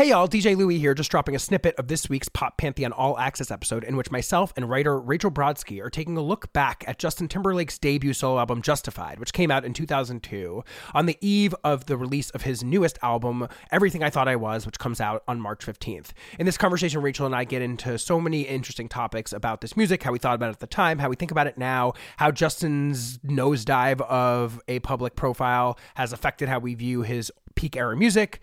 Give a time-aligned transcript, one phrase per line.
[0.00, 3.18] Hey y'all, DJ Louie here, just dropping a snippet of this week's Pop Pantheon All
[3.18, 6.98] Access episode in which myself and writer Rachel Brodsky are taking a look back at
[6.98, 11.84] Justin Timberlake's debut solo album Justified, which came out in 2002 on the eve of
[11.84, 15.38] the release of his newest album, Everything I Thought I Was, which comes out on
[15.38, 16.12] March 15th.
[16.38, 20.02] In this conversation, Rachel and I get into so many interesting topics about this music,
[20.02, 22.30] how we thought about it at the time, how we think about it now, how
[22.30, 28.40] Justin's nosedive of a public profile has affected how we view his peak era music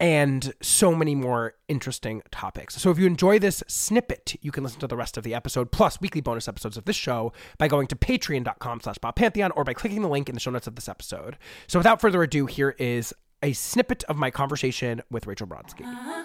[0.00, 2.76] and so many more interesting topics.
[2.80, 5.72] So if you enjoy this snippet, you can listen to the rest of the episode
[5.72, 9.74] plus weekly bonus episodes of this show by going to patreon.com slash Pantheon or by
[9.74, 11.36] clicking the link in the show notes of this episode.
[11.66, 15.84] So without further ado, here is a snippet of my conversation with Rachel Brodsky.
[15.84, 16.24] Uh-huh.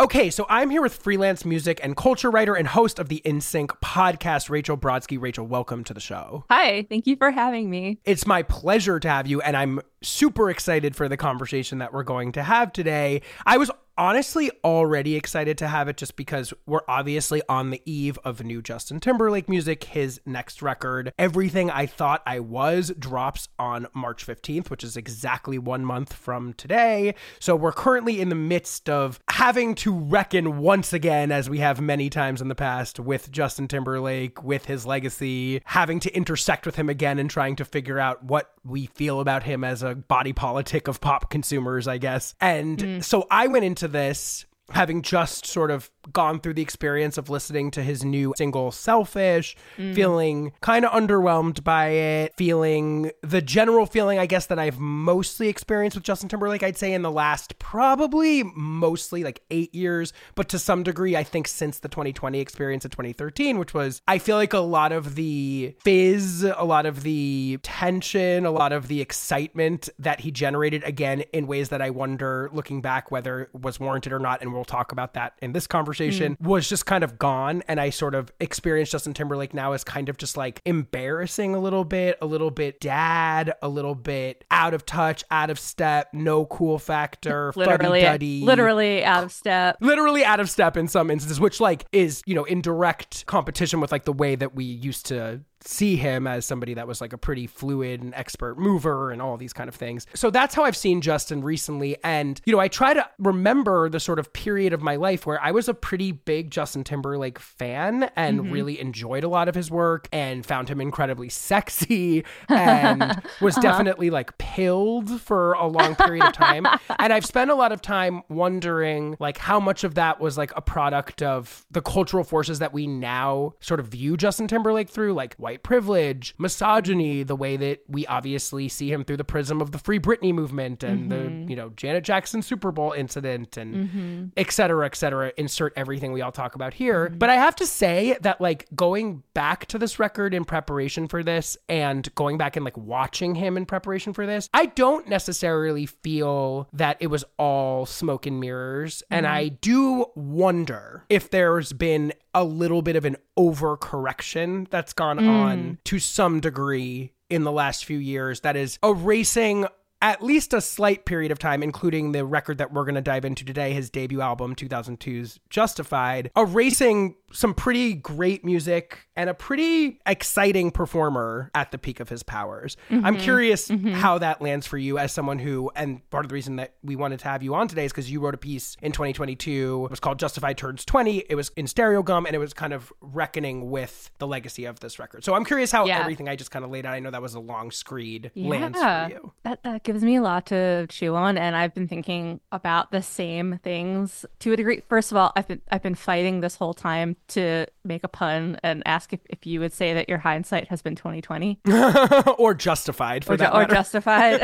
[0.00, 3.66] Okay, so I'm here with freelance music and culture writer and host of the InSync
[3.82, 5.20] podcast, Rachel Brodsky.
[5.20, 6.44] Rachel, welcome to the show.
[6.48, 7.98] Hi, thank you for having me.
[8.04, 12.04] It's my pleasure to have you, and I'm super excited for the conversation that we're
[12.04, 13.22] going to have today.
[13.44, 18.16] I was honestly already excited to have it just because we're obviously on the eve
[18.24, 19.84] of new Justin Timberlake music.
[19.84, 25.58] His next record, Everything I Thought I Was, drops on March 15th, which is exactly
[25.58, 27.16] one month from today.
[27.40, 31.80] So we're currently in the midst of having to reckon once again, as we have
[31.80, 36.76] many times in the past, with Justin Timberlake, with his legacy, having to intersect with
[36.76, 40.32] him again and trying to figure out what we feel about him as a body
[40.32, 42.34] politic of pop consumers, I guess.
[42.40, 43.04] And mm.
[43.04, 47.70] so I went into this having just sort of gone through the experience of listening
[47.72, 49.94] to his new single Selfish, mm.
[49.94, 55.48] feeling kind of underwhelmed by it, feeling the general feeling, I guess, that I've mostly
[55.48, 60.48] experienced with Justin Timberlake, I'd say in the last probably mostly like eight years, but
[60.50, 64.36] to some degree, I think since the 2020 experience of 2013, which was, I feel
[64.36, 69.00] like a lot of the fizz, a lot of the tension, a lot of the
[69.00, 74.12] excitement that he generated again in ways that I wonder, looking back, whether was warranted
[74.12, 74.40] or not.
[74.40, 76.40] And we'll talk about that in this conversation, mm.
[76.40, 77.62] was just kind of gone.
[77.68, 81.58] And I sort of experienced Justin Timberlake now as kind of just like embarrassing a
[81.58, 86.08] little bit, a little bit dad, a little bit out of touch, out of step,
[86.12, 91.40] no cool factor, literally, literally out of step, literally out of step in some instances,
[91.40, 95.06] which like is, you know, in direct competition with like the way that we used
[95.06, 99.20] to see him as somebody that was like a pretty fluid and expert mover and
[99.20, 100.06] all these kind of things.
[100.14, 101.96] So that's how I've seen Justin recently.
[102.04, 105.42] And, you know, I try to remember the sort of period of my life where
[105.42, 108.52] I was a pretty big Justin Timberlake fan and mm-hmm.
[108.52, 113.00] really enjoyed a lot of his work and found him incredibly sexy and
[113.40, 113.62] was uh-huh.
[113.62, 116.66] definitely like pilled for a long period of time.
[116.98, 120.52] and I've spent a lot of time wondering like how much of that was like
[120.56, 125.14] a product of the cultural forces that we now sort of view Justin Timberlake through,
[125.14, 129.72] like white privilege, misogyny, the way that we obviously see him through the prism of
[129.72, 131.46] the Free Britney movement and mm-hmm.
[131.46, 134.24] the, you know, Janet Jackson Super Bowl incident and mm-hmm.
[134.36, 135.32] et cetera, et cetera.
[135.38, 137.06] Insert everything we all talk about here.
[137.06, 137.16] Mm-hmm.
[137.16, 141.22] But I have to say that, like, going back to this record in preparation for
[141.22, 145.86] this and going back and like watching him in preparation for this, I don't necessarily
[145.86, 149.02] feel that it was all smoke and mirrors.
[149.10, 149.34] And mm-hmm.
[149.34, 155.28] I do wonder if there's been a little bit of an overcorrection that's gone mm.
[155.28, 155.78] on Mm.
[155.84, 159.66] to some degree in the last few years that is erasing
[160.00, 163.24] at least a slight period of time, including the record that we're going to dive
[163.24, 170.00] into today, his debut album, 2002's Justified, erasing some pretty great music and a pretty
[170.06, 172.76] exciting performer at the peak of his powers.
[172.90, 173.04] Mm-hmm.
[173.04, 173.90] I'm curious mm-hmm.
[173.90, 176.96] how that lands for you as someone who, and part of the reason that we
[176.96, 179.84] wanted to have you on today is because you wrote a piece in 2022.
[179.84, 181.24] It was called Justified Turns 20.
[181.28, 184.98] It was in Stereogum and it was kind of reckoning with the legacy of this
[184.98, 185.24] record.
[185.24, 186.00] So I'm curious how yeah.
[186.00, 188.48] everything I just kind of laid out, I know that was a long screed, yeah.
[188.48, 189.32] lands for you.
[189.42, 191.38] That, that gives me a lot to chew on.
[191.38, 194.82] And I've been thinking about the same things to a degree.
[194.86, 198.58] First of all, I've been, I've been fighting this whole time to make a pun
[198.62, 201.60] and ask if, if you would say that your hindsight has been 2020
[202.38, 204.42] or justified for or, that or justified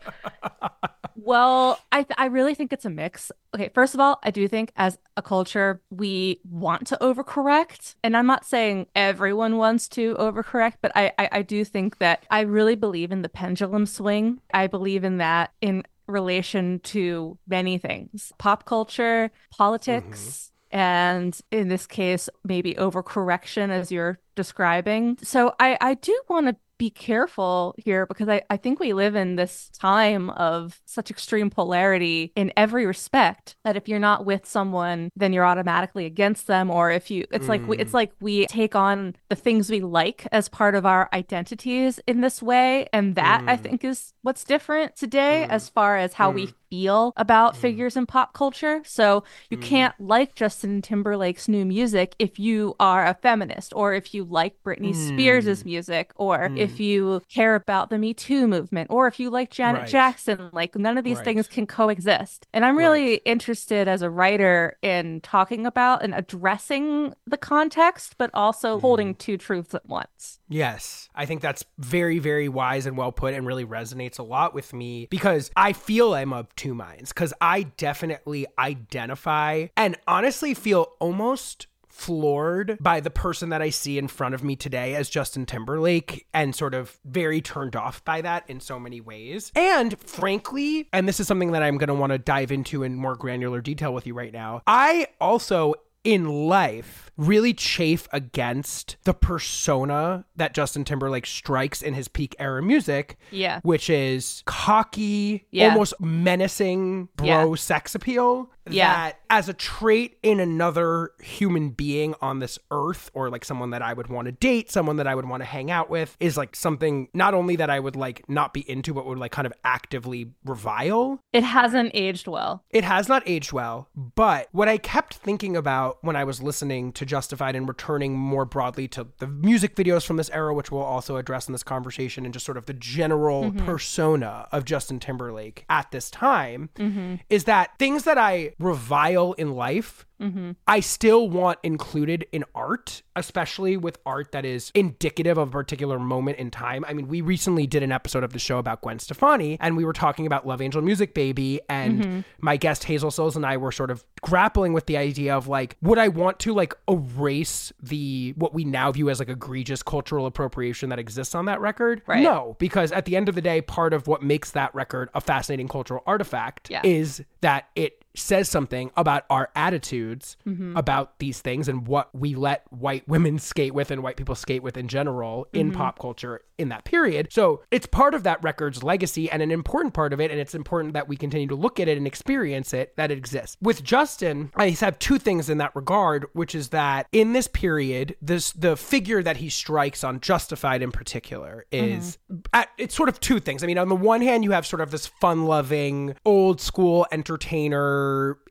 [1.25, 3.31] well i th- i really think it's a mix.
[3.55, 8.17] Okay first of all i do think as a culture we want to overcorrect and
[8.17, 12.41] i'm not saying everyone wants to overcorrect but I, I i do think that i
[12.41, 14.41] really believe in the pendulum swing.
[14.53, 20.79] I believe in that in relation to many things pop culture politics mm-hmm.
[20.79, 25.19] and in this case maybe overcorrection as you're describing.
[25.23, 29.15] So i i do want to be careful here because I, I think we live
[29.15, 34.47] in this time of such extreme polarity in every respect that if you're not with
[34.47, 36.71] someone, then you're automatically against them.
[36.71, 37.51] Or if you, it's mm.
[37.51, 37.95] like we, it's mm.
[37.95, 42.43] like we take on the things we like as part of our identities in this
[42.43, 43.49] way, and that mm.
[43.49, 45.53] I think is what's different today mm.
[45.53, 46.55] as far as how we mm.
[46.73, 47.57] Feel about mm.
[47.59, 48.81] figures in pop culture.
[48.87, 49.63] So you mm.
[49.63, 54.55] can't like Justin Timberlake's new music if you are a feminist or if you like
[54.65, 55.09] Britney mm.
[55.09, 59.51] Spears' music or if you care about the Me Too movement or if you like
[59.51, 59.91] Janet Right.
[59.91, 60.49] Jackson.
[60.55, 61.27] Like none of these Right.
[61.27, 62.47] things can coexist.
[62.55, 68.31] And I'm really interested as a writer in talking about and addressing the context, but
[68.33, 70.41] also holding two truths at once.
[70.49, 74.55] Yes, I think that's very, very wise and well put and really resonates a lot
[74.55, 80.55] with me because I feel I'm of two minds because I definitely identify and honestly
[80.55, 85.11] feel almost floored by the person that I see in front of me today as
[85.11, 89.51] Justin Timberlake and sort of very turned off by that in so many ways.
[89.57, 92.95] And frankly, and this is something that I'm going to want to dive into in
[92.95, 95.75] more granular detail with you right now, I also
[96.05, 102.63] in life really chafe against the persona that Justin Timberlake strikes in his peak era
[102.63, 103.61] music, Yeah.
[103.63, 105.69] which is cocky, Yeah.
[105.71, 107.55] almost menacing bro Yeah.
[107.57, 108.49] sex appeal.
[108.71, 108.93] Yeah.
[108.95, 113.83] That as a trait in another human being on this earth, or like someone that
[113.83, 116.37] I would want to date, someone that I would want to hang out with, is
[116.37, 119.47] like something not only that I would like not be into, but would like kind
[119.47, 121.19] of actively revile.
[121.33, 122.63] It hasn't aged well.
[122.71, 126.93] It has not aged well, but what I kept thinking about when I was listening
[126.93, 130.83] to Justified and returning more broadly to the music videos from this era, which we'll
[130.83, 133.65] also address in this conversation, and just sort of the general mm-hmm.
[133.65, 137.17] persona of Justin Timberlake at this time, mm-hmm.
[137.29, 140.07] is that things that I revile in life.
[140.23, 140.53] Mm-hmm.
[140.67, 145.99] I still want included in art, especially with art that is indicative of a particular
[145.99, 146.85] moment in time.
[146.87, 149.85] I mean, we recently did an episode of the show about Gwen Stefani, and we
[149.85, 152.21] were talking about Love Angel Music Baby, and mm-hmm.
[152.41, 155.77] my guest Hazel Cills and I were sort of grappling with the idea of like,
[155.83, 160.27] would I want to like erase the what we now view as like egregious cultural
[160.27, 162.03] appropriation that exists on that record?
[162.07, 162.23] Right.
[162.23, 165.21] No, because at the end of the day, part of what makes that record a
[165.21, 166.81] fascinating cultural artifact Yeah.
[166.85, 170.77] is that it says something about our attitudes Mm-hmm.
[170.77, 174.63] about these things and what we let white women skate with and white people skate
[174.63, 175.77] with in general in Mm-hmm.
[175.79, 177.29] pop culture in that period.
[177.31, 180.31] So it's part of that record's legacy and an important part of it.
[180.31, 183.19] And it's important that we continue to look at it and experience it that it
[183.19, 183.57] exists.
[183.61, 188.17] With Justin, I have two things in that regard, which is that in this period,
[188.23, 192.19] this the figure that he strikes on Justified in particular is
[192.53, 193.65] at, it's sort of two things.
[193.65, 198.02] I mean, on the one hand, you have sort of this fun-loving, old school entertainer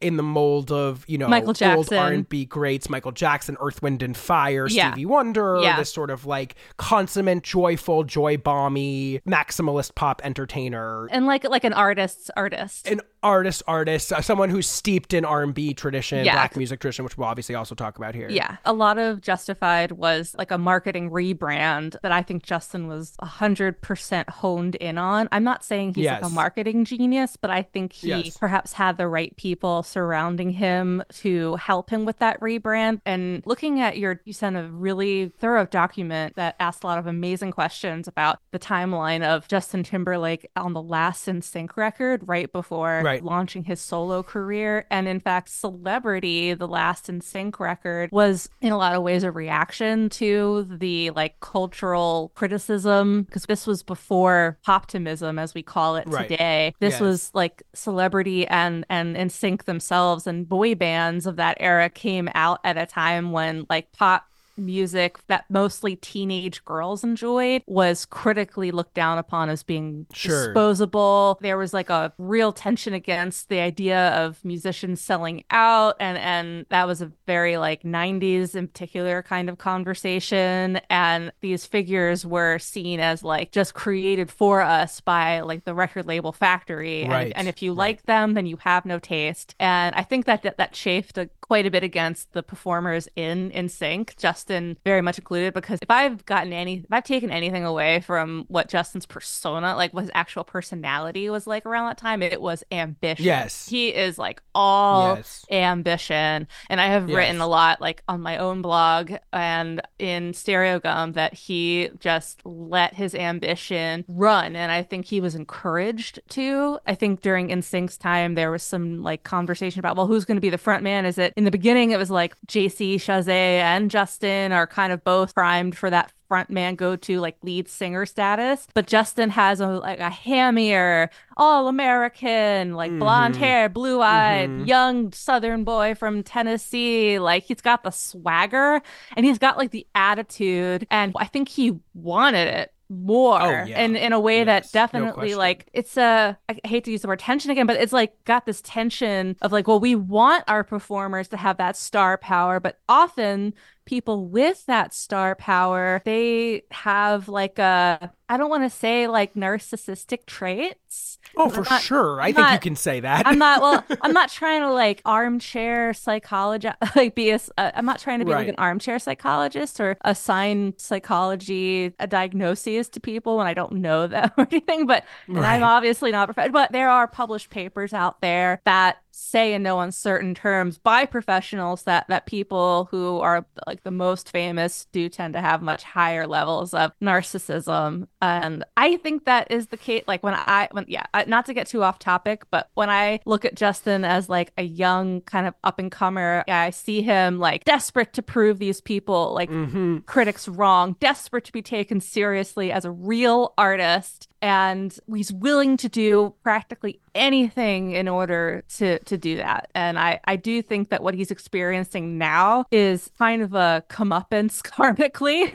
[0.02, 1.98] in the mold of you know Michael old Jackson.
[1.98, 4.92] R and B greats, Michael Jackson, Earth, Wind and Fire, Yeah.
[4.92, 5.78] Stevie Wonder, Yeah.
[5.78, 11.08] this sort of like consummate, joyful, joy bomby, maximalist pop entertainer.
[11.12, 12.88] And like like an artist's artist.
[12.88, 16.34] An artist, artist, uh, someone who's steeped in R and B tradition, Yeah.
[16.34, 18.30] black music tradition, which we'll obviously also talk about here.
[18.30, 18.58] Yeah.
[18.66, 24.30] A lot of Justified was like a marketing rebrand that I think Justin was 100%
[24.30, 25.28] honed in on.
[25.32, 28.38] I'm not saying he's like a marketing genius, but I think he Yes.
[28.38, 33.02] perhaps had the right people surrounding him to help him with that rebrand.
[33.06, 37.08] And looking at your, you sent a really thorough document that asked a lot of
[37.08, 43.02] amazing questions about the timeline of Justin Timberlake on the last NSYNC record right before
[43.04, 43.11] Right.
[43.20, 44.86] Launching his solo career.
[44.90, 49.32] And in fact, Celebrity, the last NSYNC record, was in a lot of ways a
[49.32, 56.08] reaction to the like cultural criticism because this was before poptimism, as we call it
[56.08, 56.30] Right.
[56.30, 56.74] today.
[56.80, 57.02] This Yes.
[57.02, 62.60] was like Celebrity and and NSYNC themselves and boy bands of that era came out
[62.64, 64.26] at a time when like pop
[64.58, 70.48] music that mostly teenage girls enjoyed was critically looked down upon as being Sure.
[70.48, 71.38] disposable.
[71.42, 76.66] There was like a real tension against the idea of musicians selling out and and
[76.70, 82.58] that was a very like 90s in particular kind of conversation and these figures were
[82.60, 87.34] seen as like just created for us by like the record label factory and, Right.
[87.36, 90.58] and if you like them then you have no taste and I think that that,
[90.58, 95.54] that chafed a, quite a bit against the performers in NSYNC Justin very much included
[95.54, 99.94] because if I've gotten any if I've taken anything away from what Justin's persona like
[99.94, 103.68] what his actual personality was like around that time it was ambition Yes.
[103.68, 105.46] he is like all Yes.
[105.52, 107.18] ambition and I have Yes.
[107.18, 112.94] written a lot like on my own blog and in Stereogum that he just let
[112.94, 116.80] his ambition run and I think he was encouraged to.
[116.88, 120.42] I think during NSYNC's time there was some like conversation about well who's going to
[120.42, 123.90] be the front man is it in the beginning it was like JC Chasez and
[123.90, 128.06] Justin are kind of both primed for that front man go to like lead singer
[128.06, 128.68] status.
[128.76, 133.44] But Justin has a like a hammier all American like blonde mm-hmm.
[133.44, 134.66] hair blue eyed mm-hmm.
[134.66, 137.18] young southern boy from Tennessee.
[137.18, 138.84] Like he's got the swagger
[139.18, 143.80] and he's got like the attitude and I think he wanted it more Oh, yeah.
[143.80, 145.38] and in a way Yes, that definitely question.
[145.38, 148.46] like it's a I hate to use the word tension again, but it's like got
[148.46, 152.80] this tension of like, well, we want our performers to have that star power, but
[152.90, 153.54] often
[153.86, 159.34] people with that star power, they have like a I don't want to say like
[159.34, 161.20] narcissistic traits.
[161.36, 162.22] Oh, for not- sure.
[162.22, 163.28] I I'm think you can say that.
[163.28, 163.84] I'm not well.
[164.02, 167.40] I'm not trying to like armchair psychologist, like be a.
[167.58, 172.88] uh, I'm not trying to be like an armchair psychologist or assign psychology a diagnoses
[172.90, 174.86] to people when I don't know them or anything.
[174.88, 176.34] But and I'm obviously not.
[176.34, 181.84] But there are published papers out there that say in no uncertain terms by professionals
[181.84, 186.28] that that people who are like the most famous do tend to have much higher
[186.28, 188.08] levels of narcissism.
[188.22, 191.68] And i think that is the case like when i when yeah not to get
[191.68, 195.54] too off topic but when i look at justin as like a young kind of
[195.64, 200.48] up and comer i see him like desperate to prove these people like hmm critics
[200.48, 206.34] wrong, desperate to be taken seriously as a real artist, and he's willing to do
[206.44, 209.70] practically anything in order to to do that.
[209.76, 214.62] And I I do think that what he's experiencing now is kind of a comeuppance
[214.62, 215.52] karmically.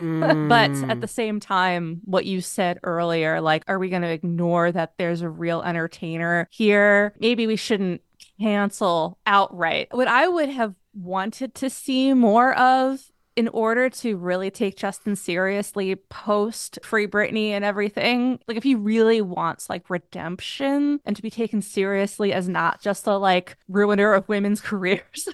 [0.48, 1.10] But at the mm.
[1.10, 5.28] same time, what you said earlier, like, are we going to ignore that there's a
[5.28, 7.14] real entertainer here?
[7.18, 8.02] Maybe we shouldn't
[8.40, 9.88] cancel outright.
[9.90, 15.14] What I would have wanted to see more of in order to really take Justin
[15.14, 21.20] seriously post Free Britney and everything, like if he really wants like redemption and to
[21.22, 25.28] be taken seriously as not just a like ruiner of women's careers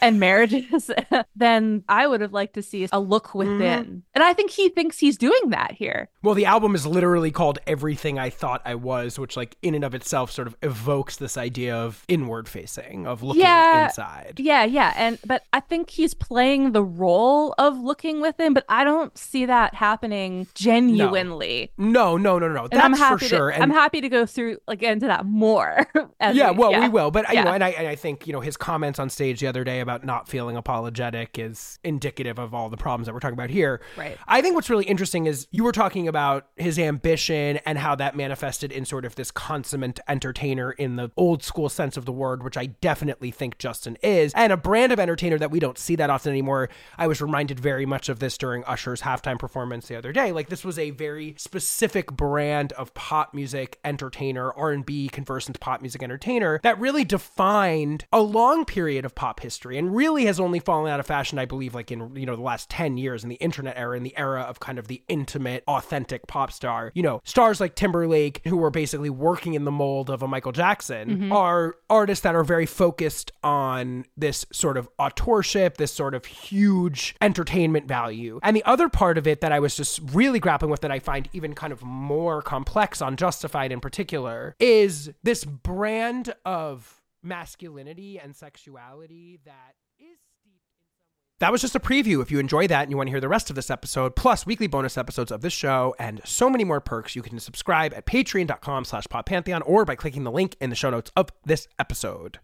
[0.00, 0.90] and marriages,
[1.36, 3.58] then I would have liked to see a look within.
[3.58, 3.98] Mm-hmm.
[4.14, 6.08] And I think he thinks he's doing that here.
[6.22, 9.84] Well, the album is literally called Everything I Thought I Was, which, like, in and
[9.84, 13.86] of itself sort of evokes this idea of inward facing, of looking Yeah.
[13.86, 14.34] inside.
[14.38, 14.92] Yeah, yeah.
[14.96, 19.46] And but I think he's playing the role of looking within, but I don't see
[19.46, 21.72] that happening genuinely.
[21.78, 22.64] No, no, no, no.
[22.64, 23.50] And That's I'm happy for sure.
[23.50, 25.86] To, and I'm happy to go through like into that more.
[26.20, 26.80] yeah, well, yeah.
[26.80, 27.10] we will.
[27.10, 29.46] But you know, and I and I think you know his comments on stage the
[29.46, 33.38] other day about not feeling apologetic is indicative of all the problems that we're talking
[33.38, 33.80] about here.
[33.96, 34.18] Right.
[34.26, 38.16] I think what's really interesting is you were talking about his ambition and how that
[38.16, 42.42] manifested in sort of this consummate entertainer in the old school sense of the word,
[42.42, 45.96] which I definitely think Justin is, and a brand of entertainer that we don't see
[45.96, 46.68] that often anymore.
[46.98, 50.32] I was reminded very much of this during Usher's halftime performance the other day.
[50.32, 56.02] Like this was a very specific brand of pop music entertainer, R&B conversant pop music
[56.02, 60.90] entertainer that really defined a long period of pop history and really has only fallen
[60.90, 63.36] out of fashion I believe like in you know the last 10 years in the
[63.36, 66.90] internet era in the era of kind of the intimate authentic pop star.
[66.94, 70.52] You know, stars like Timberlake who were basically working in the mold of a Michael
[70.52, 71.32] Jackson mm-hmm.
[71.32, 76.87] are artists that are very focused on this sort of authorship, this sort of huge
[77.20, 78.40] entertainment value.
[78.42, 80.98] And the other part of it that I was just really grappling with that I
[80.98, 88.18] find even kind of more complex on Justified in particular is this brand of masculinity
[88.18, 91.00] and sexuality that is steeped in some.
[91.40, 92.22] That was just a preview.
[92.22, 94.46] If you enjoy that and you want to hear the rest of this episode, plus
[94.46, 98.06] weekly bonus episodes of this show and so many more perks, you can subscribe at
[98.06, 102.38] patreon.com slash poppantheon or by clicking the link in the show notes of this episode.